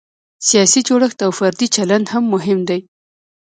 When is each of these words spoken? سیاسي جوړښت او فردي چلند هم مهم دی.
سیاسي 0.47 0.81
جوړښت 0.87 1.19
او 1.25 1.31
فردي 1.39 1.67
چلند 1.75 2.05
هم 2.13 2.23
مهم 2.33 2.59
دی. 2.69 2.79